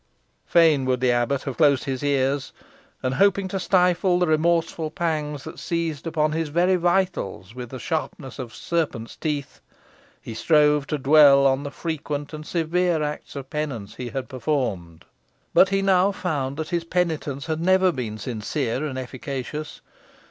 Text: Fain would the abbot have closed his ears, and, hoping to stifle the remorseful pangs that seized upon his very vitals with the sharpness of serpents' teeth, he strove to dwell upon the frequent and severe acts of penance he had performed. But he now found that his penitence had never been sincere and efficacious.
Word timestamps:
Fain 0.47 0.85
would 0.85 0.99
the 0.99 1.11
abbot 1.11 1.43
have 1.43 1.57
closed 1.57 1.83
his 1.83 2.01
ears, 2.01 2.53
and, 3.03 3.13
hoping 3.13 3.47
to 3.49 3.59
stifle 3.59 4.17
the 4.17 4.25
remorseful 4.25 4.89
pangs 4.89 5.43
that 5.43 5.59
seized 5.59 6.07
upon 6.07 6.31
his 6.31 6.49
very 6.49 6.75
vitals 6.75 7.53
with 7.53 7.69
the 7.69 7.77
sharpness 7.77 8.39
of 8.39 8.51
serpents' 8.51 9.15
teeth, 9.15 9.61
he 10.19 10.33
strove 10.33 10.87
to 10.87 10.97
dwell 10.97 11.45
upon 11.45 11.61
the 11.61 11.69
frequent 11.69 12.33
and 12.33 12.47
severe 12.47 13.03
acts 13.03 13.35
of 13.35 13.47
penance 13.51 13.93
he 13.93 14.09
had 14.09 14.27
performed. 14.27 15.05
But 15.53 15.69
he 15.69 15.83
now 15.83 16.11
found 16.11 16.57
that 16.57 16.69
his 16.69 16.83
penitence 16.83 17.45
had 17.45 17.61
never 17.61 17.91
been 17.91 18.17
sincere 18.17 18.83
and 18.83 18.97
efficacious. 18.97 19.81